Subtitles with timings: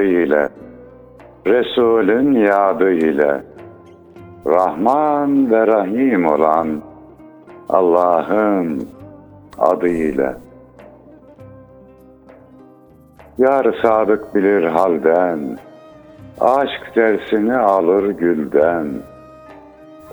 [0.00, 0.48] tadı ile,
[1.46, 3.42] Resulün yadı ile,
[4.46, 6.82] Rahman ve Rahim olan
[7.68, 8.88] Allah'ın
[9.58, 10.36] adıyla.
[13.38, 15.38] Yar sadık bilir halden,
[16.40, 18.86] aşk dersini alır gülden,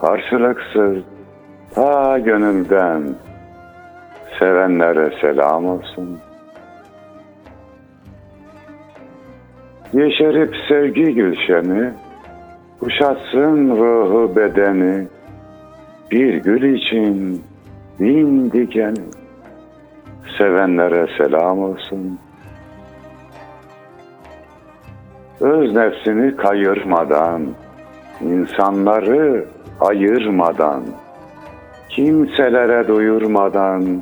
[0.02, 0.98] karşılıksız
[1.76, 3.04] ta gönülden,
[4.40, 6.27] sevenlere selam olsun.
[9.94, 11.90] Yeşerip sevgi gülşeni,
[12.80, 15.08] kuşatsın ruhu bedeni,
[16.12, 17.44] bir gül için
[18.00, 19.00] bin dikeni,
[20.38, 22.20] sevenlere selam olsun.
[25.40, 27.48] Öz nefsini kayırmadan,
[28.22, 29.46] insanları
[29.80, 30.84] ayırmadan,
[31.90, 34.02] kimselere duyurmadan,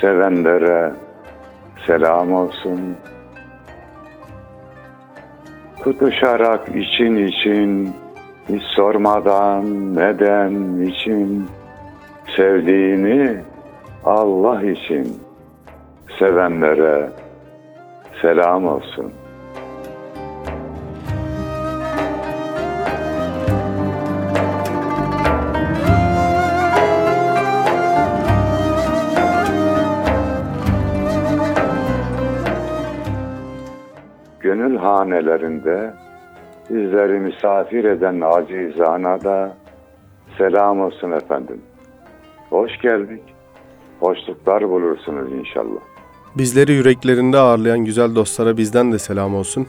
[0.00, 0.92] sevenlere
[1.86, 2.80] selam olsun.
[5.88, 7.90] Tutuşarak için için,
[8.48, 11.46] hiç sormadan neden için,
[12.36, 13.36] sevdiğini
[14.04, 15.16] Allah için,
[16.18, 17.10] sevenlere
[18.22, 19.12] selam olsun.
[34.88, 35.94] Hanelerinde
[36.70, 39.56] bizleri misafir eden acizana da
[40.38, 41.60] selam olsun efendim.
[42.50, 43.22] Hoş geldik.
[44.00, 45.80] Hoşluklar bulursunuz inşallah.
[46.38, 49.66] Bizleri yüreklerinde ağırlayan güzel dostlara bizden de selam olsun.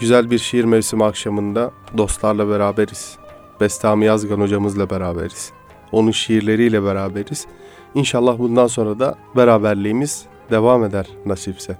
[0.00, 3.18] Güzel bir şiir mevsimi akşamında dostlarla beraberiz.
[3.60, 5.52] Bestami Yazgan hocamızla beraberiz.
[5.92, 7.46] Onun şiirleriyle beraberiz.
[7.94, 11.76] İnşallah bundan sonra da beraberliğimiz devam eder nasipse.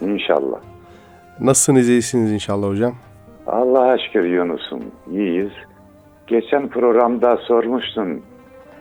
[0.00, 0.73] İnşallah.
[1.40, 2.94] Nasılsınız iyisiniz inşallah hocam?
[3.46, 5.52] Allah'a şükür Yunus'um iyiyiz.
[6.26, 8.22] Geçen programda sormuştun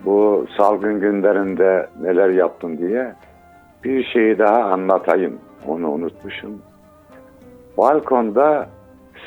[0.06, 3.16] bu salgın günlerinde neler yaptın diye.
[3.84, 5.40] Bir şeyi daha anlatayım.
[5.68, 6.62] Onu unutmuşum.
[7.78, 8.70] Balkonda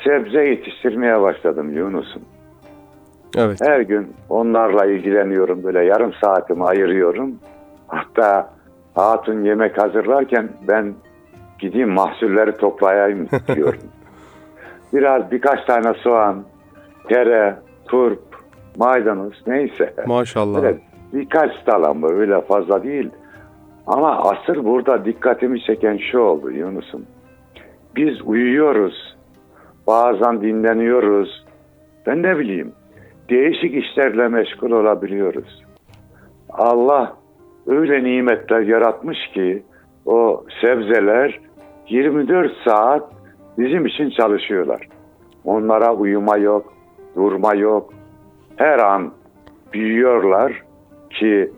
[0.03, 2.21] sebze yetiştirmeye başladım Yunus'um.
[3.37, 3.61] Evet.
[3.61, 5.63] Her gün onlarla ilgileniyorum.
[5.63, 7.35] Böyle yarım saatimi ayırıyorum.
[7.87, 8.49] Hatta
[8.95, 10.93] hatun yemek hazırlarken ben
[11.59, 13.81] gideyim mahsulleri toplayayım diyorum.
[14.93, 16.43] Biraz birkaç tane soğan,
[17.09, 17.55] tere,
[17.87, 18.19] turp,
[18.77, 19.93] maydanoz neyse.
[20.07, 20.61] Maşallah.
[20.61, 20.77] Böyle
[21.13, 23.09] birkaç dal öyle fazla değil.
[23.87, 27.05] Ama asır burada dikkatimi çeken şu oldu Yunus'um.
[27.95, 29.17] Biz uyuyoruz.
[29.87, 31.45] Bazen dinleniyoruz.
[32.05, 32.71] Ben ne bileyim.
[33.29, 35.63] Değişik işlerle meşgul olabiliyoruz.
[36.49, 37.13] Allah
[37.67, 39.63] öyle nimetler yaratmış ki
[40.05, 41.39] o sebzeler
[41.89, 43.03] 24 saat
[43.57, 44.87] bizim için çalışıyorlar.
[45.45, 46.73] Onlara uyuma yok,
[47.15, 47.93] durma yok.
[48.55, 49.11] Her an
[49.73, 50.63] büyüyorlar
[51.09, 51.51] ki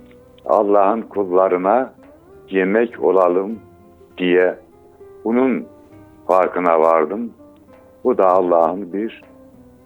[0.46, 1.94] Allah'ın kullarına
[2.50, 3.60] yemek olalım
[4.18, 4.56] diye
[5.26, 5.66] bunun
[6.28, 7.34] farkına vardım.
[8.04, 9.22] Bu da Allah'ın bir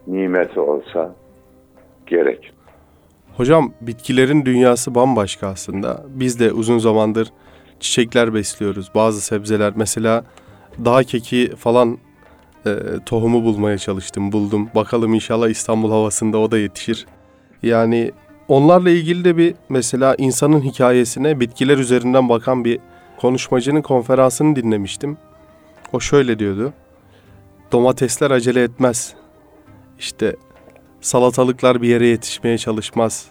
[0.07, 1.15] nimeti olsa
[2.05, 2.53] gerek.
[3.37, 6.03] Hocam bitkilerin dünyası bambaşka aslında.
[6.07, 7.27] Biz de uzun zamandır
[7.79, 8.91] çiçekler besliyoruz.
[8.95, 10.23] Bazı sebzeler mesela
[10.85, 11.97] dağ keki falan
[12.65, 12.75] e,
[13.05, 14.31] tohumu bulmaya çalıştım.
[14.31, 14.69] Buldum.
[14.75, 17.05] Bakalım inşallah İstanbul havasında o da yetişir.
[17.63, 18.11] Yani
[18.47, 22.79] onlarla ilgili de bir mesela insanın hikayesine bitkiler üzerinden bakan bir
[23.17, 25.17] konuşmacının konferansını dinlemiştim.
[25.93, 26.73] O şöyle diyordu.
[27.71, 29.13] Domatesler acele etmez.
[29.99, 30.35] İşte
[31.01, 33.25] salatalıklar bir yere yetişmeye çalışmaz.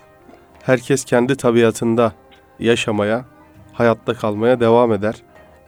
[0.62, 2.12] Herkes kendi tabiatında
[2.59, 3.24] yaşamaya,
[3.72, 5.15] hayatta kalmaya devam eder.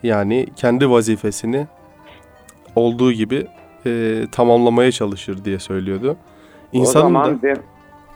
[0.03, 1.67] Yani kendi vazifesini
[2.77, 3.47] olduğu gibi
[3.87, 6.17] e, tamamlamaya çalışır diye söylüyordu.
[6.73, 7.55] İnsanın o zaman da, de,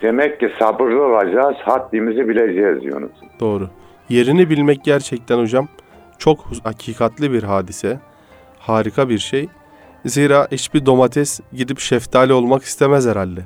[0.03, 3.13] demek ki sabırlı olacağız, haddimizi bileceğiz Yunus.
[3.41, 3.69] Doğru.
[4.09, 5.69] Yerini bilmek gerçekten hocam
[6.19, 7.99] çok hakikatli bir hadise.
[8.59, 9.49] Harika bir şey.
[10.05, 13.41] Zira hiçbir domates gidip şeftali olmak istemez herhalde.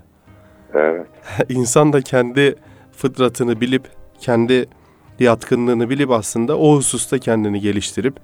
[0.74, 1.06] Evet.
[1.48, 2.54] İnsan da kendi
[2.92, 3.82] fıtratını bilip,
[4.18, 4.66] kendi
[5.22, 8.14] yatkınlığını bilip aslında o hususta kendini geliştirip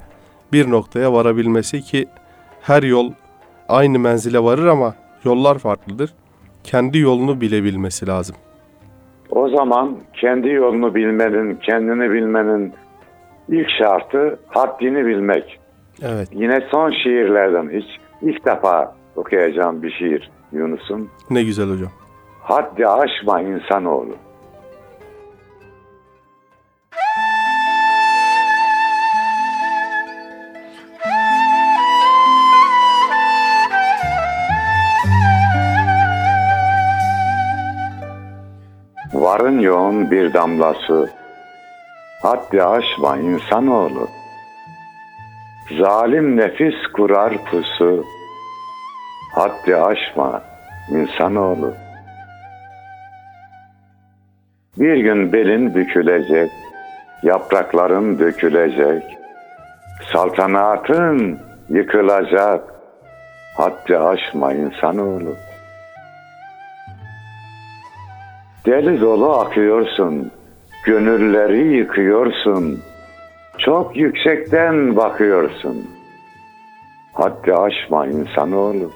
[0.53, 2.06] bir noktaya varabilmesi ki
[2.61, 3.12] her yol
[3.69, 6.15] aynı menzile varır ama yollar farklıdır.
[6.65, 8.37] Kendi yolunu bilebilmesi lazım.
[9.31, 12.73] O zaman kendi yolunu bilmenin, kendini bilmenin
[13.49, 15.61] ilk şartı haddini bilmek.
[16.03, 16.29] Evet.
[16.33, 17.87] Yine son şiirlerden hiç
[18.23, 21.09] ilk defa okuyacağım bir şiir Yunus'un.
[21.31, 21.91] Ne güzel hocam.
[22.41, 24.15] Haddi aşma insanoğlu.
[39.29, 41.09] Varın yoğun bir damla su.
[42.23, 44.09] Haddi aşma insanoğlu.
[45.81, 48.05] Zalim nefis kurar pusu.
[49.35, 50.43] Haddi aşma
[50.91, 51.75] insanoğlu.
[54.77, 56.51] Bir gün belin bükülecek,
[57.23, 59.19] yaprakların dökülecek,
[60.13, 61.39] saltanatın
[61.69, 62.75] yıkılacak.
[63.57, 65.48] Haddi aşma insanoğlu.
[68.66, 70.31] Deli dolu akıyorsun,
[70.84, 72.81] gönülleri yıkıyorsun.
[73.58, 75.87] Çok yüksekten bakıyorsun.
[77.12, 78.90] Haddi aşma insanoğlu.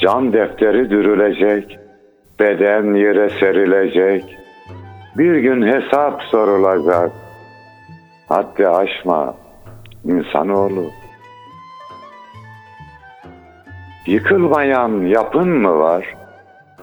[0.00, 1.78] Can defteri dürülecek,
[2.40, 4.36] beden yere serilecek.
[5.18, 7.12] Bir gün hesap sorulacak.
[8.28, 9.34] Haddi aşma
[10.04, 10.84] insanoğlu.
[14.06, 16.14] Yıkılmayan yapın mı var?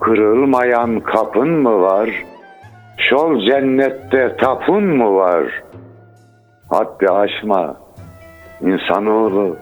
[0.03, 2.09] Kırılmayan kapın mı var?
[2.97, 5.63] Şol cennette tapun mu var?
[6.69, 7.75] Haddi aşma
[8.61, 9.57] insanoğlu.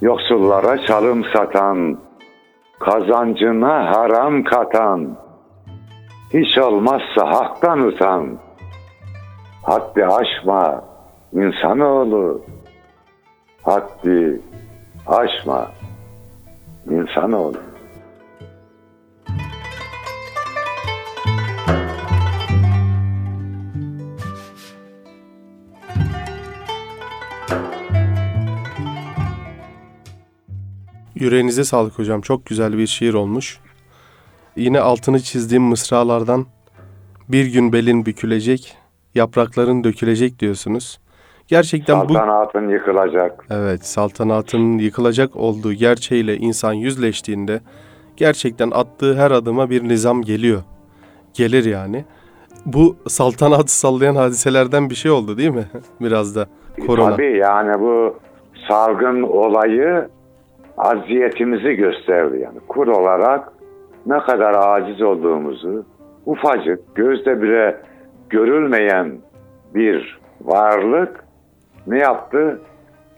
[0.00, 1.98] Yoksullara çalım satan,
[2.80, 5.16] kazancına haram katan,
[6.34, 8.38] hiç olmazsa haktan utan.
[9.62, 10.84] Haddi aşma
[11.32, 12.42] insanoğlu.
[13.62, 14.40] Haddi
[15.06, 15.68] aşma
[16.90, 17.72] insanoğlu.
[31.14, 32.20] Yüreğinize sağlık hocam.
[32.20, 33.60] Çok güzel bir şiir olmuş.
[34.56, 36.46] Yine altını çizdiğim mısralardan
[37.28, 38.76] bir gün belin bükülecek,
[39.14, 41.01] yaprakların dökülecek diyorsunuz.
[41.52, 43.44] Gerçekten bu Saltanatın yıkılacak.
[43.50, 47.60] evet saltanatın yıkılacak olduğu gerçeğiyle insan yüzleştiğinde
[48.16, 50.62] gerçekten attığı her adıma bir nizam geliyor.
[51.34, 52.04] Gelir yani.
[52.66, 55.64] Bu saltanatı sallayan hadiselerden bir şey oldu değil mi?
[56.00, 56.46] Biraz da
[56.86, 57.10] korona.
[57.10, 58.16] Tabii yani bu
[58.68, 60.08] salgın olayı
[60.78, 62.58] aziyetimizi gösterdi yani.
[62.68, 63.52] Kur olarak
[64.06, 65.84] ne kadar aciz olduğumuzu
[66.26, 67.80] ufacık gözde bile
[68.30, 69.12] görülmeyen
[69.74, 71.21] bir varlık
[71.86, 72.60] ne yaptı?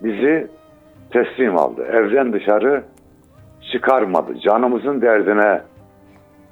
[0.02, 0.48] Bizi
[1.10, 1.84] teslim aldı.
[1.84, 2.84] Evden dışarı
[3.72, 4.40] çıkarmadı.
[4.40, 5.62] Canımızın derdine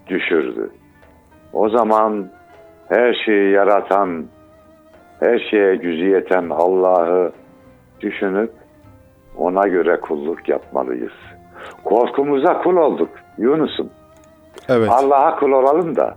[0.07, 0.71] düşürdü.
[1.53, 2.31] O zaman
[2.89, 4.27] her şeyi yaratan,
[5.21, 7.33] her şeye gücü yeten Allah'ı
[8.01, 8.53] düşünüp
[9.37, 11.13] ona göre kulluk yapmalıyız.
[11.85, 13.91] Korkumuza kul olduk Yunus'um.
[14.69, 14.91] Evet.
[14.91, 16.17] Allah'a kul olalım da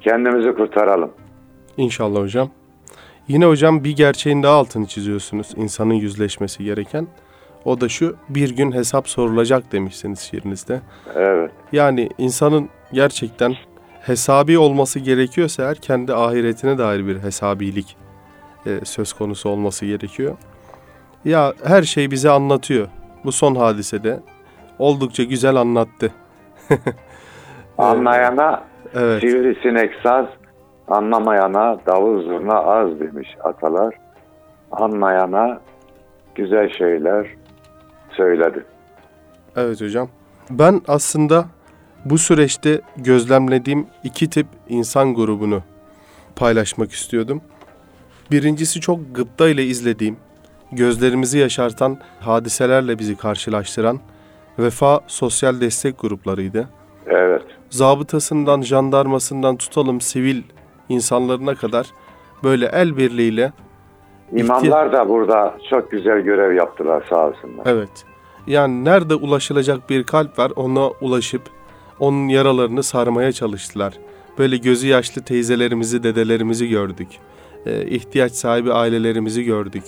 [0.00, 1.10] kendimizi kurtaralım.
[1.76, 2.48] İnşallah hocam.
[3.28, 7.06] Yine hocam bir gerçeğin daha altını çiziyorsunuz insanın yüzleşmesi gereken.
[7.64, 10.80] O da şu bir gün hesap sorulacak demişsiniz şiirinizde.
[11.14, 11.50] Evet.
[11.72, 13.54] Yani insanın gerçekten
[14.00, 17.96] hesabi olması gerekiyorsa eğer kendi ahiretine dair bir hesabilik
[18.66, 20.36] e, söz konusu olması gerekiyor.
[21.24, 22.88] Ya her şey bize anlatıyor.
[23.24, 24.20] Bu son hadisede
[24.78, 26.10] oldukça güzel anlattı.
[27.78, 29.20] Anlayana Evet.
[29.20, 30.26] sivrisinek saz,
[30.88, 33.94] anlamayana davul zurna az demiş atalar.
[34.72, 35.60] Anlayana
[36.34, 37.34] güzel şeyler
[38.10, 38.64] söyledi.
[39.56, 40.08] Evet hocam.
[40.50, 41.44] Ben aslında
[42.04, 45.62] bu süreçte gözlemlediğim iki tip insan grubunu
[46.36, 47.40] paylaşmak istiyordum.
[48.30, 50.16] Birincisi çok gıpta ile izlediğim,
[50.72, 54.00] gözlerimizi yaşartan hadiselerle bizi karşılaştıran
[54.58, 56.68] vefa sosyal destek gruplarıydı.
[57.06, 57.42] Evet.
[57.70, 60.42] Zabıtasından, jandarmasından tutalım sivil
[60.88, 61.86] insanlarına kadar
[62.44, 63.52] böyle el birliğiyle
[64.32, 67.66] İmamlar da burada çok güzel görev yaptılar sağ olsunlar.
[67.66, 68.04] Evet.
[68.46, 71.42] Yani nerede ulaşılacak bir kalp var ona ulaşıp
[72.00, 73.94] onun yaralarını sarmaya çalıştılar.
[74.38, 77.08] Böyle gözü yaşlı teyzelerimizi, dedelerimizi gördük.
[77.66, 79.84] Ee, ihtiyaç sahibi ailelerimizi gördük.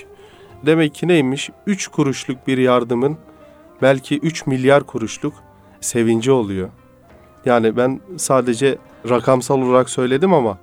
[0.67, 1.51] Demek ki neymiş?
[1.67, 3.17] 3 kuruşluk bir yardımın
[3.83, 5.35] belki 3 milyar kuruşluk
[5.81, 6.69] sevinci oluyor.
[7.45, 8.79] Yani ben sadece
[9.09, 10.59] rakamsal olarak söyledim ama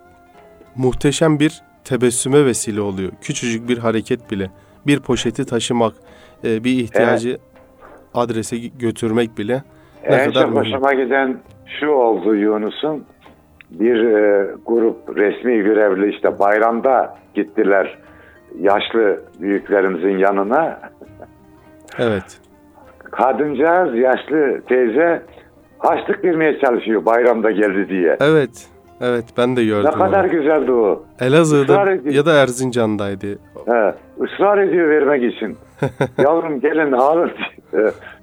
[0.76, 3.12] muhteşem bir tebessüme vesile oluyor.
[3.22, 4.50] Küçücük bir hareket bile.
[4.88, 5.94] Bir poşeti taşımak,
[6.44, 7.38] e, bir ihtiyacı
[8.14, 9.64] adrese götürmek bile
[10.10, 11.38] ne en kadar çok hoşuma giden
[11.80, 13.06] şu oldu Yunus'un.
[13.72, 17.98] Bir e, grup resmi görevli işte bayramda gittiler
[18.60, 20.80] yaşlı büyüklerimizin yanına.
[22.00, 22.40] Evet.
[23.12, 25.22] Kadıncağız yaşlı teyze
[25.80, 28.18] haçlık vermeye çalışıyor bayramda geldi diye.
[28.22, 28.68] Evet.
[29.02, 29.90] Evet ben de gördüm.
[29.94, 30.32] Ne kadar onu.
[30.32, 31.04] güzeldi o.
[31.20, 33.28] Elazığ'da ya da Erzincan'daydı.
[33.66, 35.58] He, ısrar ediyor vermek için.
[36.18, 37.32] Yavrum gelin alın.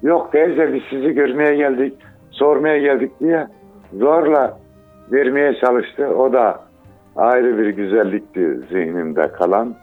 [0.03, 1.95] Yok teyze biz sizi görmeye geldik,
[2.31, 3.47] sormaya geldik diye
[3.99, 4.59] zorla
[5.13, 6.07] vermeye çalıştı.
[6.09, 6.61] O da
[7.17, 9.75] ayrı bir güzellikti zihnimde kalan.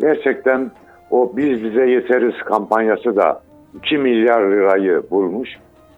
[0.00, 0.70] Gerçekten
[1.10, 3.40] o biz bize yeteriz kampanyası da
[3.74, 5.48] 2 milyar lirayı bulmuş.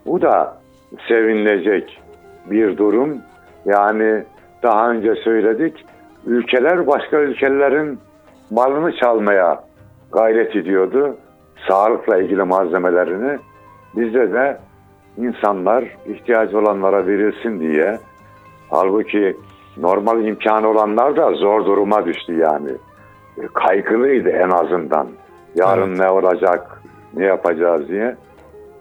[0.06, 0.56] Bu da
[1.08, 2.00] sevinilecek
[2.50, 3.18] bir durum.
[3.64, 4.24] Yani
[4.62, 5.84] daha önce söyledik.
[6.26, 7.98] Ülkeler başka ülkelerin
[8.50, 9.64] malını çalmaya
[10.12, 11.16] gayret ediyordu.
[11.68, 13.38] Sağlıkla ilgili malzemelerini.
[13.96, 14.58] Bizde de
[15.16, 17.98] insanlar ihtiyacı olanlara verilsin diye.
[18.70, 19.36] Halbuki
[19.76, 22.70] normal imkanı olanlar da zor duruma düştü yani.
[23.38, 25.06] E, Kaygılıydı en azından.
[25.54, 25.98] Yarın Evet.
[25.98, 26.82] ne olacak,
[27.14, 28.16] ne yapacağız diye.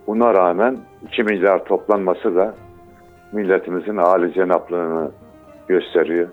[0.08, 0.78] Buna rağmen
[1.08, 2.54] 2 milyar toplanması da
[3.32, 5.12] milletimizin âli cenaplığını
[5.68, 6.30] gösteriyor.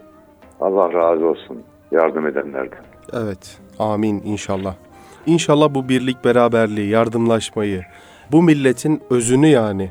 [0.60, 2.78] Allah razı olsun yardım edenlerden.
[3.12, 3.58] Evet.
[3.78, 4.74] Amin inşallah.
[5.26, 7.82] İnşallah bu birlik beraberliği, yardımlaşmayı,
[8.32, 9.90] bu milletin özünü yani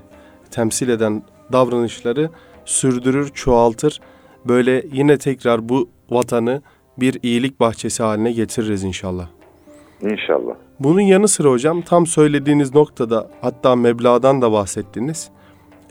[0.51, 2.29] temsil eden davranışları
[2.65, 4.01] sürdürür, çoğaltır.
[4.45, 6.61] Böyle yine tekrar bu vatanı
[6.97, 9.27] bir iyilik bahçesi haline getiririz inşallah.
[10.01, 10.53] İnşallah.
[10.79, 15.29] Bunun yanı sıra hocam tam söylediğiniz noktada hatta meblağdan da bahsettiniz.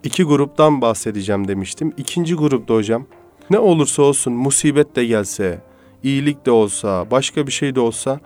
[0.03, 1.93] İki gruptan bahsedeceğim demiştim.
[1.97, 3.07] İkinci grupta hocam
[3.51, 5.61] ne olursa olsun musibet de gelse,
[6.03, 8.21] iyilik de olsa, başka bir şey de olsa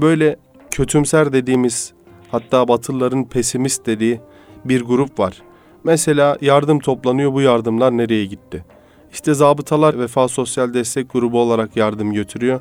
[0.00, 0.36] böyle
[0.70, 1.92] kötümser dediğimiz
[2.30, 4.20] hatta batılıların pesimist dediği
[4.64, 5.42] bir grup var.
[5.84, 8.64] Mesela yardım toplanıyor bu yardımlar nereye gitti?
[9.12, 12.60] İşte zabıtalar Vefa Sosyal Destek Grubu olarak yardım götürüyor.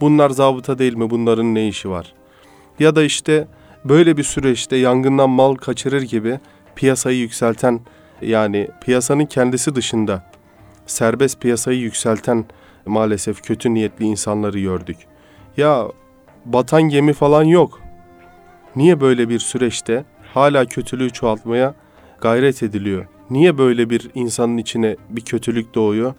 [0.00, 1.10] Bunlar zabıta değil mi?
[1.10, 2.14] Bunların ne işi var?
[2.78, 3.48] Ya da işte
[3.84, 6.40] böyle bir süreçte yangından mal kaçırır gibi
[6.76, 7.80] piyasayı yükselten
[8.22, 10.30] yani piyasanın kendisi dışında
[10.86, 12.44] serbest piyasayı yükselten
[12.86, 14.96] maalesef kötü niyetli insanları gördük.
[15.56, 15.82] Ya
[16.44, 17.80] batan gemi falan yok.
[18.76, 21.74] Niye böyle bir süreçte hala kötülüğü çoğaltmaya
[22.20, 23.06] gayret ediliyor?
[23.30, 26.14] Niye böyle bir insanın içine bir kötülük doğuyor?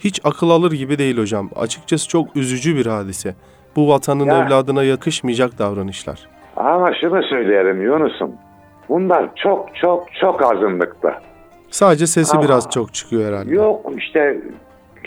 [0.00, 1.50] Hiç akıl alır gibi değil hocam.
[1.56, 3.34] Açıkçası çok üzücü bir hadise.
[3.76, 4.44] Bu vatanın Ya.
[4.46, 6.28] evladına yakışmayacak davranışlar.
[6.56, 8.30] Ama şunu söyleyelim Yunus'um.
[8.88, 11.20] Bunlar çok çok çok azınlıkta.
[11.72, 13.54] Sadece sesi Ama- biraz çok çıkıyor herhalde.
[13.54, 14.38] Yok işte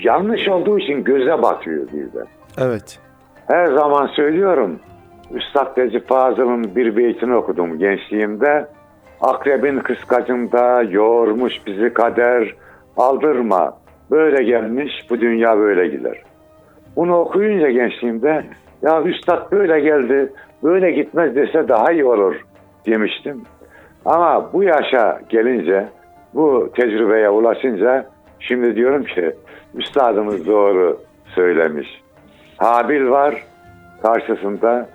[0.04, 2.28] yanlış olduğu için göze batıyor birden.
[2.58, 3.00] Evet.
[3.48, 4.80] Her zaman söylüyorum.
[5.32, 8.68] Üstad Recep Fazıl'ın bir beytini okudum gençliğimde.
[9.22, 12.56] Akrebin kıskacında yoğurmuş bizi kader.
[12.98, 13.78] Aldırma.
[14.12, 16.22] Böyle gelmiş bu dünya böyle gider.
[16.96, 18.46] Bunu okuyunca gençliğimde
[18.82, 22.36] ya üstad böyle geldi böyle gitmez dese daha iyi olur
[22.86, 23.42] demiştim.
[24.06, 25.88] Ama bu yaşa gelince
[26.36, 29.36] bu tecrübeye ulaşınca şimdi diyorum ki
[29.76, 31.00] üstadımız doğru
[31.36, 32.02] söylemiş.
[32.58, 33.44] Habil var,
[34.02, 34.90] karşısında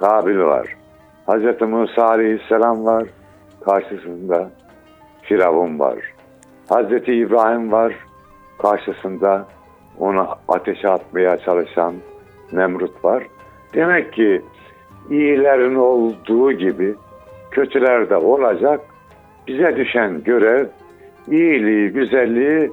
[0.00, 0.76] Kabil var.
[1.28, 1.60] Hz.
[1.60, 3.04] Musa Aleyhisselam var,
[3.64, 4.50] karşısında
[5.22, 5.98] Firavun var.
[6.70, 6.92] Hz.
[7.08, 7.92] İbrahim var,
[8.58, 9.46] karşısında
[9.98, 11.94] onu ateşe atmaya çalışan
[12.52, 13.26] Nemrut var.
[13.74, 14.42] Demek ki
[15.10, 16.94] iyilerin olduğu gibi
[17.50, 18.80] kötüler de olacak.
[19.48, 20.66] Bize düşen görev
[21.30, 22.70] iyiliği, güzelliği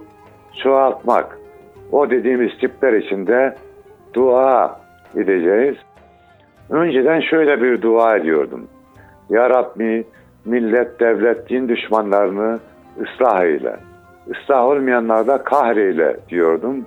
[0.64, 1.40] çoğaltmak.
[1.92, 3.56] O dediğimiz tipler içinde
[4.14, 4.80] dua
[5.16, 5.76] edeceğiz.
[6.70, 8.68] Önceden şöyle bir dua ediyordum.
[9.30, 10.06] Ya Rabbi
[10.46, 12.60] millet, devlet, din düşmanlarını
[13.02, 13.76] ıslah eyle.
[14.28, 16.86] Islah olmayanlar da kahreyle diyordum.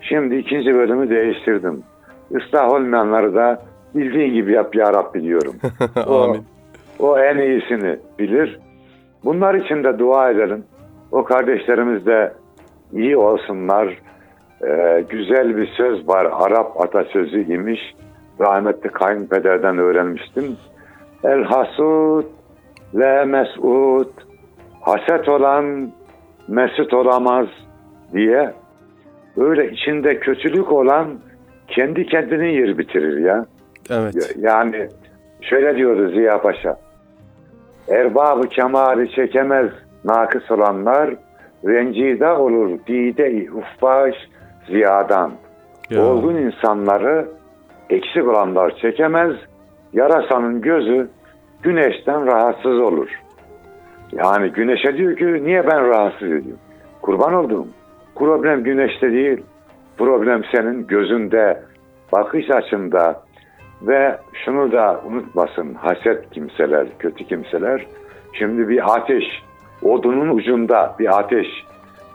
[0.00, 1.82] Şimdi ikinci bölümü değiştirdim.
[2.30, 3.62] Islah olmayanları da
[3.94, 5.54] bildiğin gibi yap ya Rabbi diyorum.
[6.06, 6.42] O, Amin.
[6.98, 8.58] o en iyisini bilir.
[9.24, 10.64] Bunlar için de dua edelim.
[11.12, 12.32] O kardeşlerimiz de
[12.92, 13.98] iyi olsunlar.
[14.66, 16.24] Ee, güzel bir söz var.
[16.32, 17.80] Arap atasözü imiş.
[18.40, 20.56] Rahmetli kayınpederden öğrenmiştim.
[21.24, 22.24] El hasud
[22.94, 24.10] le mes'ud.
[24.80, 25.92] Haset olan
[26.48, 27.46] mesut olamaz
[28.12, 28.52] diye.
[29.36, 31.06] Öyle içinde kötülük olan
[31.68, 33.46] kendi kendini yer bitirir ya.
[33.90, 34.36] Evet.
[34.38, 34.88] Yani
[35.40, 36.76] şöyle diyordu Ziya Paşa.
[37.90, 39.70] Erbabı kemali çekemez
[40.04, 41.14] nakıs olanlar
[41.66, 44.14] rencide olur dide ufbaş
[44.66, 45.32] ziyadan.
[45.90, 46.04] Ya.
[46.04, 47.28] Olgun insanları
[47.90, 49.32] eksik olanlar çekemez.
[49.92, 51.08] Yarasanın gözü
[51.62, 53.08] güneşten rahatsız olur.
[54.12, 56.60] Yani güneşe diyor ki niye ben rahatsız ediyorum?
[57.02, 57.66] Kurban olduğum.
[58.14, 59.42] Problem güneşte değil.
[59.98, 61.62] Problem senin gözünde,
[62.12, 63.22] bakış açında
[63.82, 67.86] ve şunu da unutmasın haset kimseler, kötü kimseler.
[68.32, 69.24] Şimdi bir ateş,
[69.82, 71.46] odunun ucunda bir ateş.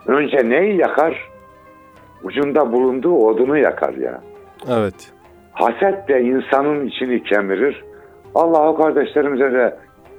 [0.06, 1.34] Önce neyi yakar?
[2.24, 4.20] ucunda bulunduğu odunu yakar ya.
[4.68, 5.12] Evet.
[5.52, 7.84] Haset de insanın içini kemirir.
[8.34, 9.76] Allah o kardeşlerimize de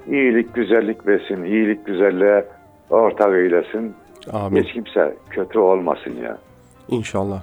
[0.08, 1.44] iyilik, güzellik versin.
[1.44, 2.44] iyilik, güzelliğe
[2.90, 3.94] ortak eylesin.
[4.32, 4.62] Amin.
[4.62, 6.38] Hiç kimse kötü olmasın ya.
[6.88, 7.42] İnşallah.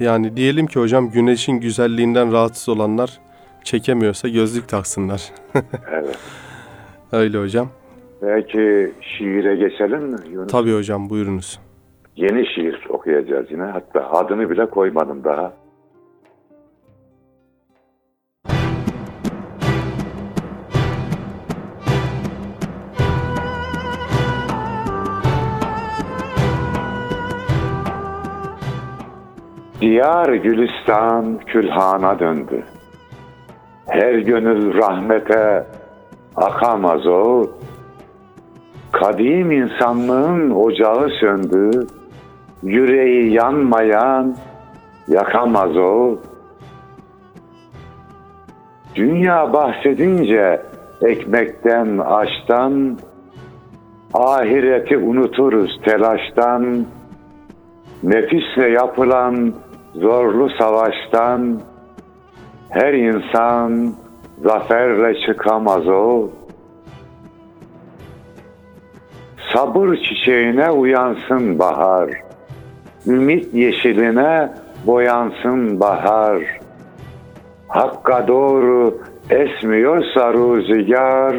[0.00, 3.18] Yani diyelim ki hocam güneşin güzelliğinden rahatsız olanlar
[3.64, 5.22] çekemiyorsa gözlük taksınlar.
[5.92, 6.18] Evet.
[7.12, 7.68] Öyle hocam.
[8.22, 10.52] Belki şiire geçelim mi Yunus?
[10.52, 11.60] Tabii hocam buyurunuz.
[12.16, 13.62] Yeni şiir okuyacağız yine.
[13.62, 15.52] Hatta adını bile koymadım daha.
[29.80, 32.64] Diyar Gülistan külhana döndü.
[33.86, 35.66] Her gönül rahmete
[36.36, 37.46] akamaz o.
[38.92, 41.86] Kadim insanlığın ocağı söndü.
[42.62, 44.36] Yüreği yanmayan
[45.08, 46.16] yakamaz o.
[48.94, 50.62] Dünya bahsedince
[51.02, 52.98] ekmekten, aştan,
[54.14, 56.86] ahireti unuturuz telaştan,
[58.02, 59.54] nefisle yapılan
[59.94, 61.60] zorlu savaştan,
[62.70, 63.94] her insan
[64.42, 66.28] zaferle çıkamaz o.
[69.52, 72.10] Sabır çiçeğine uyansın bahar.
[73.06, 74.52] Ümit yeşiline
[74.86, 76.60] boyansın bahar.
[77.68, 78.98] Hakka doğru
[79.30, 81.36] esmiyorsa rüzgar,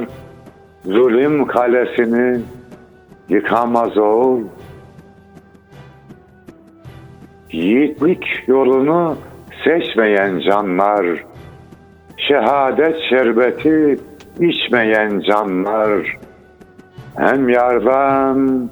[0.86, 2.42] zulüm kalesini
[3.30, 4.40] yıkamaz ol.
[7.52, 9.18] Yiğitlik yolunu
[9.64, 11.26] seçmeyen canlar,
[12.18, 14.00] şehadet şerbeti
[14.40, 16.18] içmeyen canlar,
[17.18, 18.70] hem yardan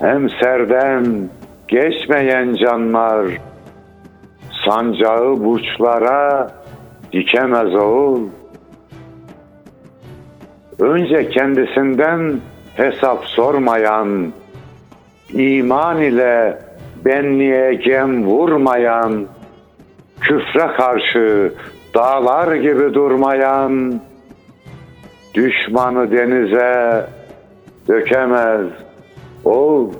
[0.00, 1.28] hem serden
[1.68, 3.26] geçmeyen canlar,
[4.64, 6.50] sancağı burçlara
[7.12, 8.28] dikemez oğul.
[10.78, 12.40] Önce kendisinden
[12.76, 14.32] hesap sormayan,
[15.32, 16.58] iman ile
[17.04, 19.26] benliğe gem vurmayan,
[20.20, 21.52] küfre karşı
[21.94, 24.00] dağlar gibi durmayan,
[25.34, 27.06] düşmanı denize
[27.88, 28.66] dökemez
[29.44, 29.92] oğul.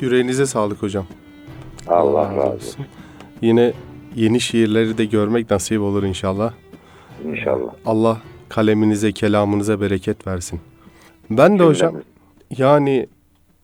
[0.00, 1.06] Yüreğinize sağlık hocam.
[1.88, 2.86] Allah razı olsun.
[3.40, 3.72] Yine
[4.16, 6.52] yeni şiirleri de görmek nasip olur inşallah.
[7.24, 7.70] İnşallah.
[7.86, 10.60] Allah kaleminize, kelamınıza bereket versin.
[11.30, 11.94] Ben de hocam
[12.58, 13.06] yani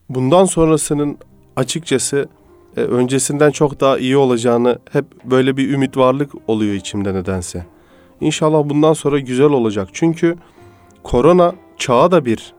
[0.08, 1.18] bundan sonrasının
[1.56, 2.28] açıkçası
[2.76, 7.66] e, öncesinden çok daha iyi olacağını hep böyle bir ümit varlık oluyor içimde nedense.
[8.20, 9.88] İnşallah bundan sonra güzel olacak.
[9.92, 10.36] Çünkü
[11.02, 12.54] korona çağa da bir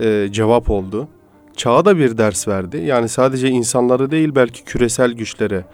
[0.00, 1.08] e, cevap oldu.
[1.56, 2.76] Çağa da bir ders verdi.
[2.76, 5.64] Yani sadece insanları değil belki küresel güçlere.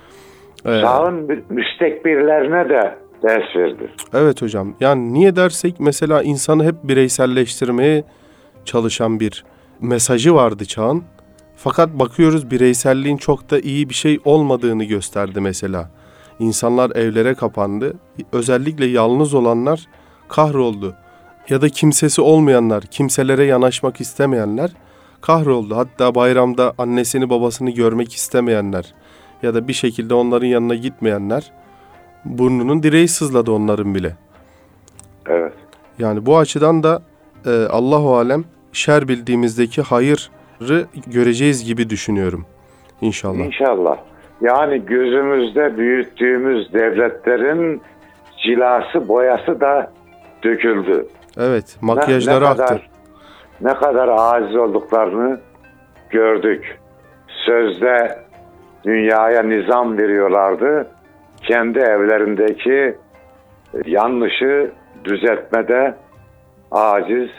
[0.65, 3.91] E, Çağın mü- müstekbirlerine de ders verdi.
[4.15, 4.75] Evet hocam.
[4.81, 8.05] Yani niye dersek mesela insanı hep bireyselleştirmeye
[8.65, 9.45] çalışan bir
[9.81, 11.03] mesajı vardı çağın.
[11.57, 15.91] Fakat bakıyoruz bireyselliğin çok da iyi bir şey olmadığını gösterdi mesela.
[16.39, 17.95] İnsanlar evlere kapandı.
[18.33, 19.81] Özellikle yalnız olanlar
[20.29, 20.95] kahroldu.
[21.49, 24.71] Ya da kimsesi olmayanlar, kimselere yanaşmak istemeyenler
[25.21, 25.77] kahroldu.
[25.77, 28.95] Hatta bayramda annesini babasını görmek istemeyenler
[29.43, 31.53] ya da bir şekilde onların yanına gitmeyenler
[32.25, 34.17] burnunun direği sızladı onların bile.
[35.29, 35.53] Evet.
[35.99, 37.03] Yani bu açıdan da
[37.47, 42.47] e, Allahu alem şer bildiğimizdeki hayırı göreceğiz gibi düşünüyorum.
[43.01, 43.39] İnşallah.
[43.39, 43.97] İnşallah.
[44.41, 47.83] Yani gözümüzde büyüttüğümüz devletlerin
[48.45, 49.93] cilası, boyası da
[50.45, 51.07] döküldü.
[51.37, 52.65] Evet, Ne- makyajları ne aktı.
[52.67, 52.91] kadar,
[53.61, 55.41] ne kadar aciz olduklarını
[56.11, 56.79] gördük.
[57.47, 58.19] Sözde
[58.85, 60.87] dünyaya nizam veriyorlardı.
[61.43, 62.97] Kendi evlerindeki
[63.85, 64.71] yanlışı
[65.05, 65.95] düzeltmede
[66.71, 67.31] aciz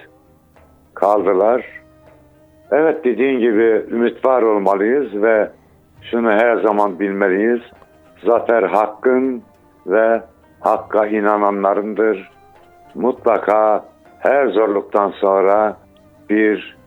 [0.94, 1.66] kaldılar.
[2.72, 5.50] Evet dediğin gibi ümit var olmalıyız ve
[6.12, 7.62] şunu her zaman bilmeliyiz.
[8.26, 9.44] Zafer hakkın
[9.88, 10.22] ve
[10.60, 12.32] hakka inananlarındır.
[12.96, 13.86] Mutlaka
[14.20, 15.78] her zorluktan sonra
[16.30, 16.78] bir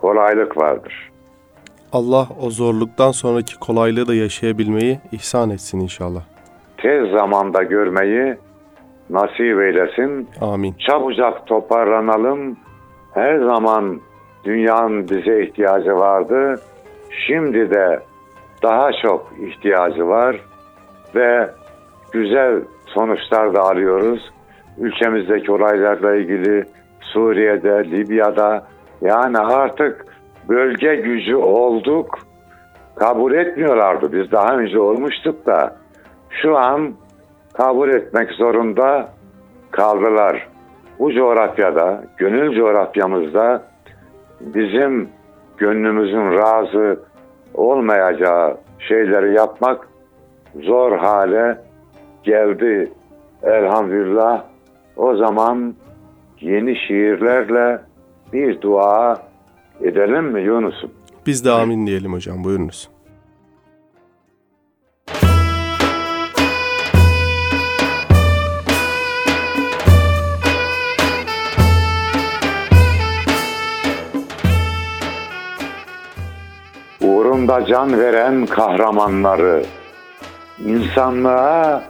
[0.00, 1.11] kolaylık vardır.
[1.92, 6.22] Allah o zorluktan sonraki kolaylığı da yaşayabilmeyi ihsan etsin inşallah.
[6.78, 8.36] Tez zamanda görmeyi
[9.10, 10.28] nasip eylesin.
[10.40, 10.74] Amin.
[10.78, 12.56] Çabucak toparlanalım.
[13.14, 14.00] Her zaman
[14.44, 16.60] dünyanın bize ihtiyacı vardı.
[17.26, 18.00] Şimdi de
[18.62, 20.40] daha çok ihtiyacı var
[21.14, 21.50] ve
[22.12, 24.30] güzel sonuçlar da alıyoruz.
[24.78, 26.64] Ülkemizdeki olaylarla ilgili
[27.00, 28.66] Suriye'de, Libya'da
[29.02, 30.06] yani artık
[30.48, 32.18] bölge gücü olduk.
[32.96, 34.12] Kabul etmiyorlardı.
[34.12, 35.76] Biz daha önce olmuştuk da
[36.30, 36.94] şu an
[37.52, 39.08] kabul etmek zorunda
[39.70, 40.48] kaldılar.
[40.98, 43.62] Bu coğrafyada, gönül coğrafyamızda
[44.40, 45.08] bizim
[45.56, 47.00] gönlümüzün razı
[47.54, 49.88] olmayacağı şeyleri yapmak
[50.60, 51.58] zor hale
[52.22, 52.92] geldi
[53.42, 54.44] elhamdülillah.
[54.96, 55.74] O zaman
[56.40, 57.80] yeni şiirlerle
[58.32, 59.31] bir dua
[59.84, 60.90] edelim mi Yunus'um?
[61.26, 62.88] Biz de amin diyelim hocam buyurunuz.
[77.00, 79.64] Uğrunda can veren kahramanları,
[80.66, 81.84] insanlığa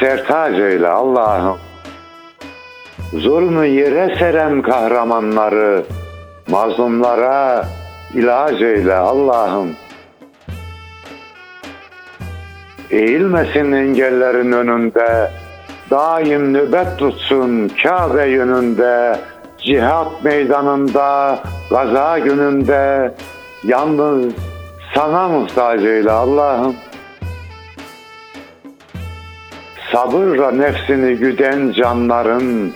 [0.00, 1.58] sertac eyle Allah'ım.
[3.12, 5.84] Zulmü yere seren kahramanları,
[6.50, 7.64] mazlumlara
[8.14, 9.76] ilaç eyle Allah'ım.
[12.90, 15.30] Eğilmesin engellerin önünde,
[15.90, 19.18] daim nöbet tutsun Kabe yönünde,
[19.58, 21.38] cihat meydanında,
[21.70, 23.14] gaza gününde,
[23.64, 24.32] yalnız
[24.94, 26.76] sana muhtaç eyle Allah'ım.
[29.92, 32.72] Sabırla nefsini güden canların,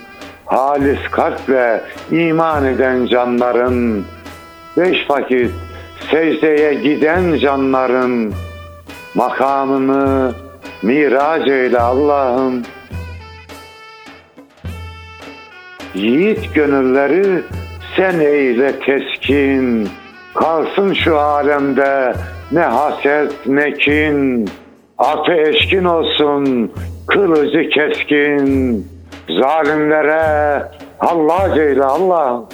[0.54, 4.04] halis kalple iman eden canların,
[4.76, 5.50] beş vakit
[6.10, 8.32] secdeye giden canların,
[9.14, 10.32] makamını
[10.82, 12.62] miraç eyle Allah'ım.
[15.94, 17.42] Yiğit gönülleri
[17.96, 19.88] sen eyle teskin,
[20.34, 22.14] kalsın şu alemde
[22.52, 24.48] ne haset ne kin,
[24.98, 26.72] atı eşkin olsun
[27.06, 28.93] kılıcı keskin,
[29.28, 32.44] zalimlere Allah eyle Allah.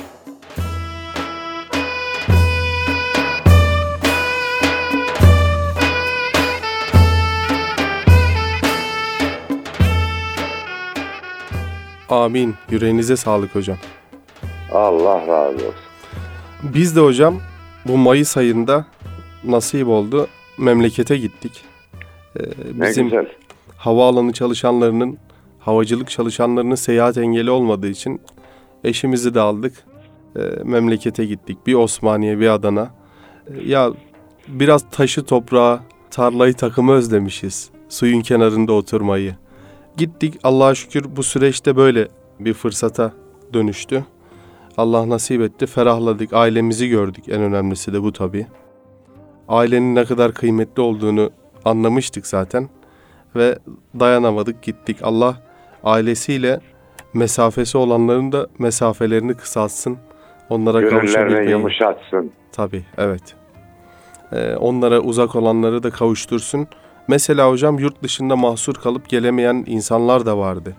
[12.08, 12.54] Amin.
[12.70, 13.76] Yüreğinize sağlık hocam.
[14.72, 15.74] Allah razı olsun.
[16.62, 17.40] Biz de hocam
[17.86, 18.84] bu Mayıs ayında
[19.44, 20.28] nasip oldu.
[20.58, 21.64] Memlekete gittik.
[22.36, 22.42] Ee,
[22.74, 23.26] bizim
[23.76, 25.18] havaalanı çalışanlarının,
[25.60, 28.20] havacılık çalışanlarının seyahat engeli olmadığı için
[28.84, 29.84] eşimizi de aldık.
[30.36, 31.58] Ee, memlekete gittik.
[31.66, 32.90] Bir Osmaniye, bir Adana.
[33.46, 33.92] Ee, ya
[34.48, 37.70] biraz taşı toprağı, tarlayı takımı özlemişiz.
[37.88, 39.36] Suyun kenarında oturmayı.
[39.96, 42.08] Gittik Allah'a şükür bu süreçte böyle
[42.40, 43.12] bir fırsata
[43.52, 44.04] dönüştü.
[44.76, 45.66] Allah nasip etti.
[45.66, 46.32] Ferahladık.
[46.32, 47.24] Ailemizi gördük.
[47.28, 48.46] En önemlisi de bu tabii.
[49.48, 51.30] Ailenin ne kadar kıymetli olduğunu
[51.64, 52.68] anlamıştık zaten.
[53.36, 53.58] Ve
[54.00, 54.96] dayanamadık gittik.
[55.02, 55.49] Allah
[55.84, 56.60] ailesiyle
[57.14, 59.98] mesafesi olanların da mesafelerini kısaltsın.
[60.48, 62.32] Onlara Gönüllerini yumuşatsın.
[62.52, 63.22] Tabii evet.
[64.32, 66.68] Ee, onlara uzak olanları da kavuştursun.
[67.08, 70.76] Mesela hocam yurt dışında mahsur kalıp gelemeyen insanlar da vardı.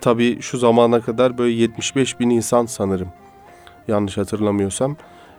[0.00, 3.08] Tabii şu zamana kadar böyle 75 bin insan sanırım.
[3.88, 4.96] Yanlış hatırlamıyorsam.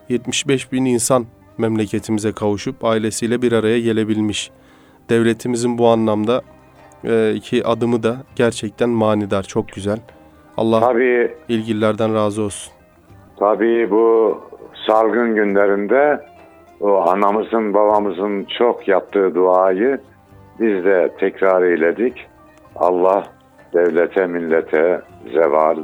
[0.10, 1.26] 75 bin insan
[1.58, 4.52] memleketimize kavuşup ailesiyle bir araya gelebilmiş.
[5.10, 6.42] Devletimizin bu anlamda
[7.08, 10.00] e, ki adımı da gerçekten manidar, çok güzel.
[10.58, 12.74] Allah Tabii ilgililerden razı olsun.
[13.40, 14.38] Tabii bu
[14.88, 16.26] salgın günlerinde
[16.82, 20.02] o anamızın babamızın çok yaptığı duayı
[20.60, 22.28] biz de tekrar eyledik.
[22.76, 23.24] Allah
[23.74, 25.02] devlete millete
[25.34, 25.78] zeval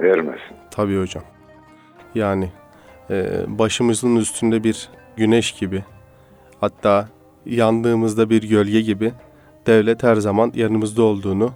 [0.00, 0.56] vermesin.
[0.70, 1.22] Tabii hocam.
[2.14, 2.48] Yani
[3.10, 5.84] e, başımızın üstünde bir güneş gibi,
[6.60, 7.08] hatta
[7.46, 9.12] yandığımızda bir gölge gibi
[9.66, 11.50] devlet her zaman yanımızda olduğunu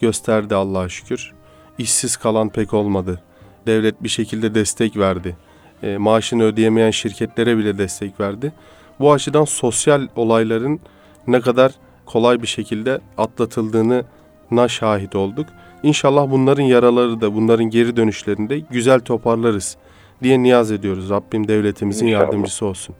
[0.00, 1.32] gösterdi Allah'a şükür.
[1.78, 3.20] İşsiz kalan pek olmadı.
[3.66, 5.36] Devlet bir şekilde destek verdi.
[5.82, 8.52] E, maaşını ödeyemeyen şirketlere bile destek verdi.
[9.00, 10.80] Bu açıdan sosyal olayların
[11.26, 11.72] ne kadar
[12.06, 14.04] kolay bir şekilde atlatıldığını
[14.50, 15.46] na şahit olduk.
[15.82, 19.76] İnşallah bunların yaraları da bunların geri dönüşlerinde güzel toparlarız
[20.22, 21.10] diye niyaz ediyoruz.
[21.10, 22.22] Rabbim devletimizin İnşallah.
[22.22, 22.94] yardımcısı olsun.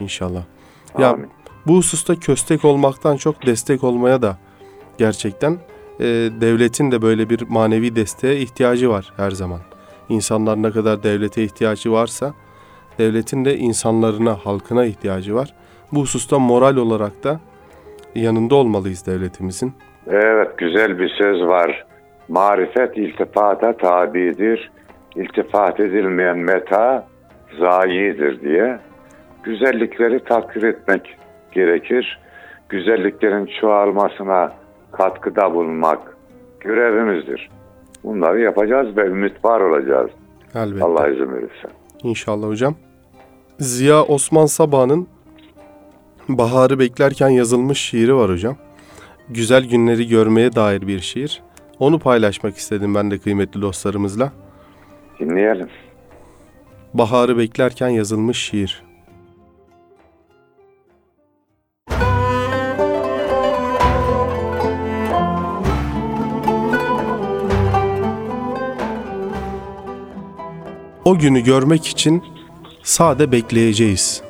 [0.00, 0.42] İnşallah.
[0.98, 1.30] Ya Amin.
[1.66, 4.36] Bu hususta köstek olmaktan çok destek olmaya da
[4.98, 5.52] gerçekten
[6.00, 6.04] e,
[6.40, 9.60] devletin de böyle bir manevi desteğe ihtiyacı var her zaman.
[10.08, 12.34] İnsanlar ne kadar devlete ihtiyacı varsa
[12.98, 15.54] devletin de insanlarına, halkına ihtiyacı var.
[15.92, 17.40] Bu hususta moral olarak da
[18.14, 19.72] yanında olmalıyız devletimizin.
[20.06, 21.84] Evet güzel bir söz var.
[22.28, 24.70] Marifet iltifata tabidir.
[25.16, 27.06] İltifat edilmeyen meta
[27.58, 28.78] zayidir diye.
[29.42, 31.16] Güzellikleri takdir etmek
[31.56, 32.20] gerekir.
[32.68, 34.52] Güzelliklerin çoğalmasına
[34.92, 36.16] katkıda bulunmak
[36.60, 37.50] görevimizdir.
[38.04, 40.10] Bunları yapacağız ve ümit var olacağız.
[40.54, 40.84] Elbette.
[40.84, 41.68] Allah izin verirse.
[42.02, 42.74] İnşallah hocam.
[43.58, 45.08] Ziya Osman Sabah'ın
[46.28, 48.56] Baharı beklerken yazılmış şiiri var hocam.
[49.28, 51.42] Güzel günleri görmeye dair bir şiir.
[51.78, 54.32] Onu paylaşmak istedim ben de kıymetli dostlarımızla.
[55.20, 55.68] Dinleyelim.
[56.94, 58.85] Baharı beklerken yazılmış şiir.
[71.06, 72.22] O günü görmek için
[72.82, 74.22] sade bekleyeceğiz.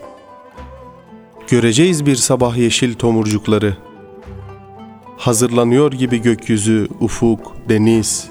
[1.48, 3.76] Göreceğiz bir sabah yeşil tomurcukları.
[5.16, 8.28] Hazırlanıyor gibi gökyüzü, ufuk, deniz.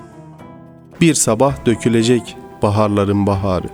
[1.01, 3.67] Bir sabah dökülecek baharların baharı.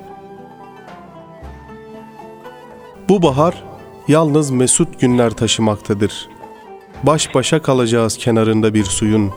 [3.09, 3.63] Bu bahar
[4.07, 6.29] yalnız mesut günler taşımaktadır.
[7.03, 9.31] Baş başa kalacağız kenarında bir suyun.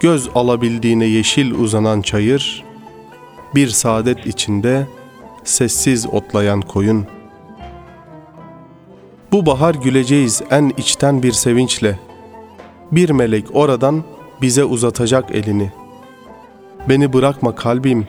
[0.00, 2.71] Göz alabildiğine yeşil uzanan çayır,
[3.54, 4.86] bir saadet içinde
[5.44, 7.06] sessiz otlayan koyun.
[9.32, 11.98] Bu bahar güleceğiz en içten bir sevinçle.
[12.92, 14.04] Bir melek oradan
[14.42, 15.72] bize uzatacak elini.
[16.88, 18.06] Beni bırakma kalbim,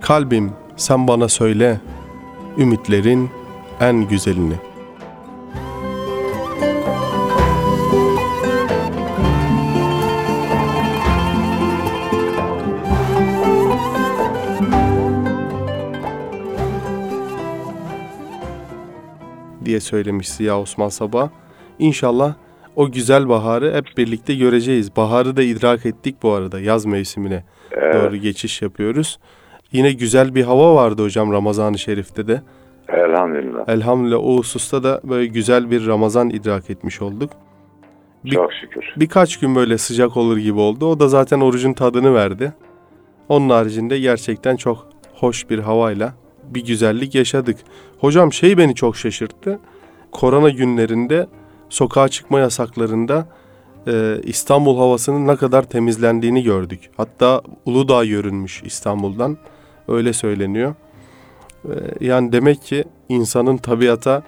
[0.00, 1.80] kalbim sen bana söyle,
[2.58, 3.30] ümitlerin
[3.80, 4.67] en güzelini.
[19.68, 21.28] Diye söylemiş Ziya Osman Sabah.
[21.78, 22.34] İnşallah
[22.76, 24.96] o güzel baharı hep birlikte göreceğiz.
[24.96, 27.44] Baharı da idrak ettik bu arada yaz mevsimine
[27.94, 29.18] doğru geçiş yapıyoruz.
[29.72, 32.42] Yine güzel bir hava vardı hocam Ramazan-ı Şerif'te de.
[32.88, 33.68] Elhamdülillah.
[33.68, 37.30] Elhamdülillah o hususta da böyle güzel bir Ramazan idrak etmiş olduk.
[38.24, 38.84] Bir- Çok şükür.
[38.96, 40.86] Birkaç gün böyle sıcak olur gibi oldu.
[40.86, 42.52] O da zaten orucun tadını verdi.
[43.28, 46.14] Onun haricinde gerçekten çok hoş bir havayla
[46.54, 47.58] bir güzellik yaşadık.
[48.00, 49.58] Hocam şey beni çok şaşırttı.
[50.12, 51.26] Korona günlerinde
[51.68, 53.28] sokağa çıkma yasaklarında
[53.86, 56.90] e, İstanbul havasının ne kadar temizlendiğini gördük.
[56.96, 59.38] Hatta Uludağ görünmüş İstanbul'dan.
[59.88, 60.74] Öyle söyleniyor.
[61.64, 64.22] E, yani demek ki insanın tabiata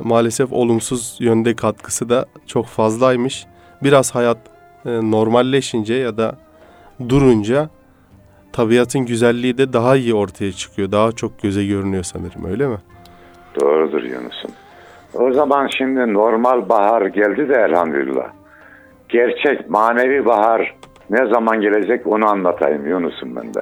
[0.00, 3.46] maalesef olumsuz yönde katkısı da çok fazlaymış.
[3.82, 4.38] Biraz hayat
[4.86, 6.38] e, normalleşince ya da
[7.08, 7.70] durunca
[8.56, 10.92] tabiatın güzelliği de daha iyi ortaya çıkıyor.
[10.92, 12.78] Daha çok göze görünüyor sanırım öyle mi?
[13.60, 14.50] Doğrudur Yunus'um.
[15.14, 18.30] O zaman şimdi normal bahar geldi de elhamdülillah.
[19.08, 20.76] Gerçek manevi bahar
[21.10, 23.60] ne zaman gelecek onu anlatayım Yunus'um ben de.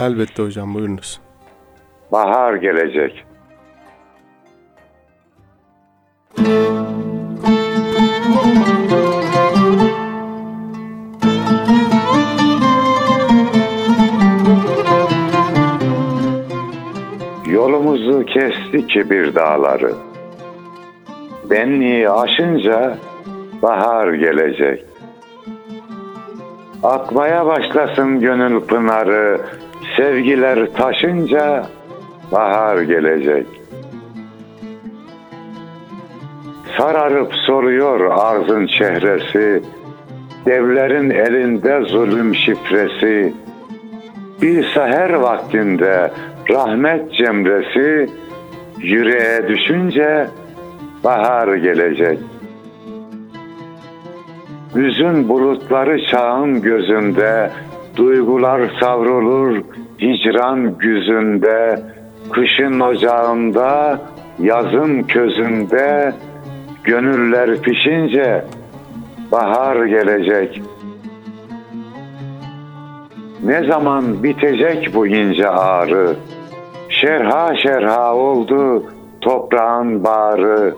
[0.00, 1.20] Elbette hocam buyurunuz.
[2.12, 3.24] Bahar gelecek.
[17.62, 19.92] Yolumuzu kesti kibir dağları.
[21.50, 22.96] Benliği aşınca
[23.62, 24.84] bahar gelecek.
[26.82, 29.40] Akmaya başlasın gönül pınarı,
[29.96, 31.66] sevgiler taşınca
[32.32, 33.46] bahar gelecek.
[36.78, 39.62] Sararıp soruyor arzın çehresi,
[40.46, 43.34] devlerin elinde zulüm şifresi.
[44.42, 46.10] Bir seher vaktinde
[46.50, 48.10] rahmet cemresi,
[48.78, 50.26] yüreğe düşünce
[51.04, 52.18] bahar gelecek.
[54.74, 57.50] Hüzün bulutları çağın gözünde,
[57.96, 59.62] duygular savrulur
[60.00, 61.82] hicran güzünde,
[62.32, 64.00] kışın ocağında,
[64.38, 66.12] yazın közünde,
[66.84, 68.44] gönüller pişince
[69.32, 70.62] bahar gelecek.
[73.42, 76.16] Ne zaman bitecek bu ince ağrı?
[76.88, 78.84] Şerha şerha oldu
[79.20, 80.74] toprağın bağrı.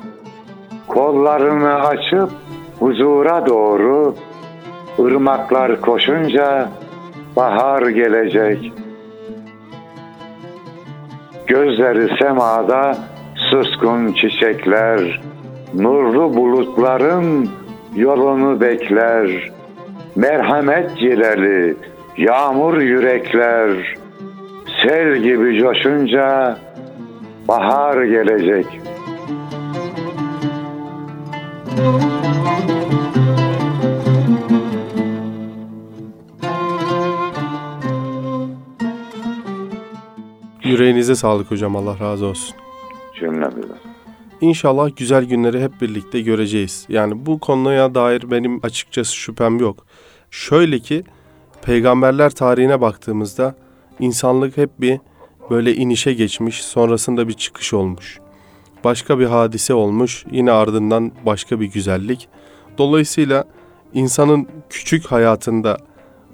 [0.88, 2.30] Kollarını açıp
[2.78, 4.14] huzura doğru
[4.98, 6.68] ırmaklar koşunca
[7.36, 8.72] bahar gelecek.
[11.46, 12.96] Gözleri semada
[13.34, 15.20] suskun çiçekler,
[15.74, 17.48] nurlu bulutların
[17.94, 19.52] yolunu bekler.
[20.16, 21.76] Merhamet cileli
[22.16, 23.96] yağmur yürekler,
[24.82, 26.58] sel gibi coşunca
[27.48, 28.66] bahar gelecek.
[40.64, 42.56] Yüreğinize sağlık hocam Allah razı olsun.
[43.20, 43.78] Cümlemizden.
[44.40, 46.86] İnşallah güzel günleri hep birlikte göreceğiz.
[46.88, 49.86] Yani bu konuya dair benim açıkçası şüphem yok.
[50.30, 51.04] Şöyle ki
[51.64, 53.54] peygamberler tarihine baktığımızda
[54.00, 55.00] insanlık hep bir
[55.50, 58.20] böyle inişe geçmiş, sonrasında bir çıkış olmuş.
[58.84, 62.28] Başka bir hadise olmuş, yine ardından başka bir güzellik.
[62.78, 63.44] Dolayısıyla
[63.94, 65.78] insanın küçük hayatında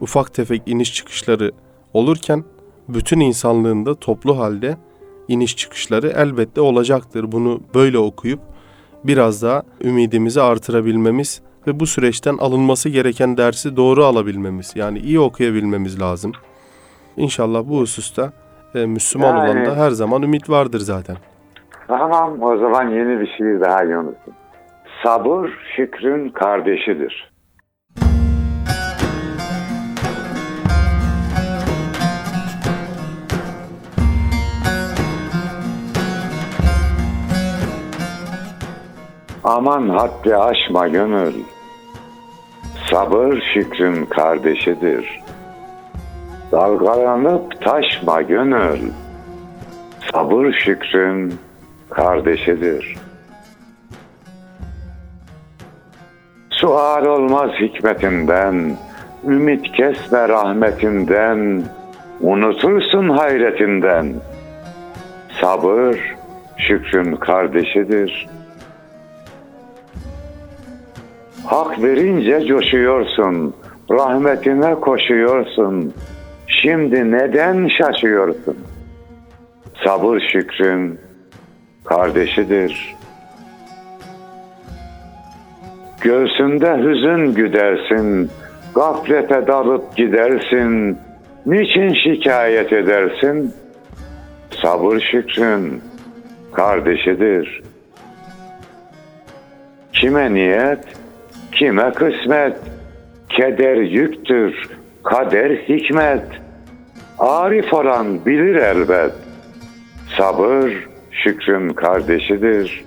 [0.01, 1.53] ufak tefek iniş çıkışları
[1.95, 2.45] olurken
[2.89, 4.77] bütün insanlığında toplu halde
[5.29, 7.33] iniş çıkışları elbette olacaktır.
[7.33, 8.41] Bunu böyle okuyup
[9.05, 16.01] biraz daha ümidimizi artırabilmemiz ve bu süreçten alınması gereken dersi doğru alabilmemiz yani iyi okuyabilmemiz
[16.01, 16.33] lazım.
[17.17, 18.33] İnşallah bu hususta
[18.75, 21.17] e, Müslüman Yani- olanda her zaman ümit vardır zaten.
[21.89, 24.35] Tamam o zaman yeni bir şiir daha Yunus'um.
[25.05, 27.30] Sabır şükrün kardeşidir.
[39.51, 41.35] Aman haddi aşma gönül.
[42.91, 45.21] Sabır şükrün kardeşidir.
[46.53, 48.91] Dalgalanıp taşma gönül.
[50.13, 51.35] Sabır şükrün
[51.91, 52.97] kardeşidir.
[56.51, 58.77] Sual olmaz hikmetinden,
[59.27, 61.63] ümit kesme rahmetinden,
[62.21, 64.15] unutursun hayretinden.
[65.41, 66.17] Sabır
[66.57, 68.29] şükrün kardeşidir.
[71.47, 73.55] Hak verince coşuyorsun,
[73.91, 75.95] rahmetine koşuyorsun.
[76.47, 78.57] Şimdi neden şaşıyorsun?
[79.85, 80.99] Sabır şükrün
[81.85, 82.97] kardeşidir.
[86.01, 88.31] Göğsünde hüzün güdersin,
[88.75, 90.99] gaflete dalıp gidersin.
[91.47, 93.55] Niçin şikayet edersin?
[94.63, 95.83] Sabır şükrün
[96.53, 97.63] kardeşidir.
[99.93, 101.00] Kime niyet,
[101.53, 102.57] kime kısmet,
[103.29, 104.69] keder yüktür,
[105.05, 106.25] kader hikmet.
[107.19, 109.13] Arif olan bilir elbet.
[110.19, 112.85] Sabır şükrün kardeşidir.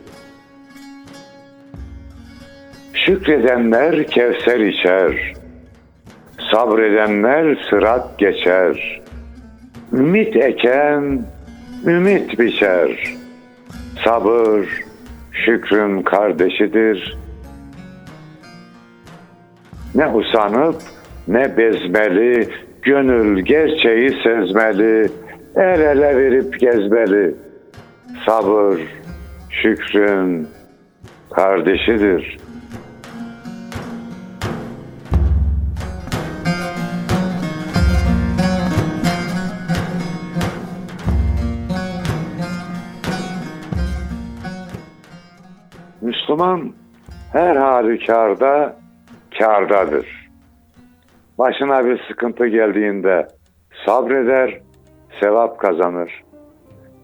[2.93, 5.33] Şükredenler kevser içer.
[6.51, 9.01] Sabredenler sırat geçer.
[9.93, 11.25] Ümit eken
[11.85, 13.15] ümit biçer.
[14.03, 14.83] Sabır
[15.31, 17.17] şükrün kardeşidir.
[19.95, 20.75] Ne usanıp
[21.27, 22.49] ne bezmeli,
[22.81, 25.09] gönül gerçeği sezmeli,
[25.55, 27.35] el ele verip gezmeli.
[28.25, 28.81] Sabır
[29.49, 30.47] şükrün
[31.31, 32.37] kardeşidir.
[46.01, 46.73] Müslüman
[47.31, 48.82] her halükarda
[49.47, 50.29] kârdadır.
[51.37, 53.27] Başına bir sıkıntı geldiğinde
[53.85, 54.59] sabreder,
[55.21, 56.23] sevap kazanır.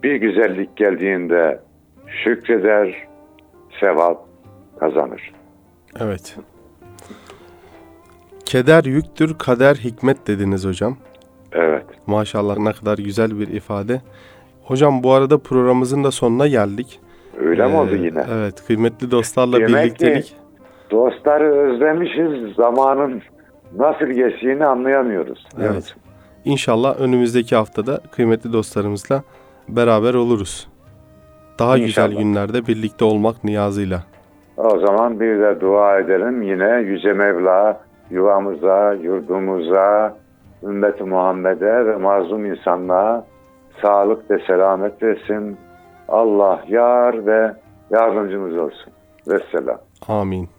[0.03, 1.59] Bir güzellik geldiğinde
[2.23, 3.07] şükreder,
[3.79, 4.25] sevap
[4.79, 5.31] kazanır.
[5.99, 6.37] Evet.
[8.45, 10.97] Keder yüktür, kader hikmet dediniz hocam.
[11.51, 11.85] Evet.
[12.07, 14.01] Maşallah ne kadar güzel bir ifade.
[14.63, 16.99] Hocam bu arada programımızın da sonuna geldik.
[17.37, 18.25] Öyle mi Ee, oldu yine?
[18.33, 20.35] Evet, kıymetli dostlarla Demek ki- birliktelik.
[20.91, 22.55] Dostları özlemişiz.
[22.55, 23.21] Zamanın
[23.77, 25.47] nasıl geçtiğini anlayamıyoruz.
[25.61, 25.95] Evet.
[26.45, 29.23] İnşallah önümüzdeki haftada kıymetli dostlarımızla
[29.69, 30.67] beraber oluruz.
[31.59, 32.19] Daha güzel İnşallah.
[32.23, 34.03] günlerde birlikte olmak niyazıyla.
[34.57, 36.41] O zaman bir de dua edelim.
[36.41, 40.15] Yine Yüce Mevla yuvamıza, yurdumuza,
[40.63, 43.25] ümmeti Muhammed'e ve mazlum insanlığa
[43.81, 45.57] sağlık ve selamet versin.
[46.07, 47.53] Allah yar ve
[47.91, 48.93] yardımcımız olsun.
[49.27, 49.77] Vesselam.
[50.07, 50.49] Amin.